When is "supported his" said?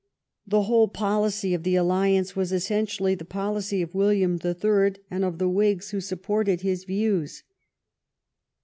6.01-6.85